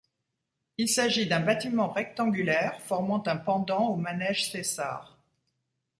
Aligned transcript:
Il 0.79 0.89
s'agit 0.89 1.27
d'un 1.27 1.41
bâtiment 1.41 1.87
rectangulaire 1.91 2.81
formant 2.81 3.21
un 3.27 3.37
pendant 3.37 3.89
au 3.89 3.97
manège 3.97 4.49
Cessart. 4.49 5.19